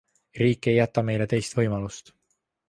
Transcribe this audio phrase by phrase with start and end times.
[0.39, 2.11] Riik ei jäta meile teist võimalust.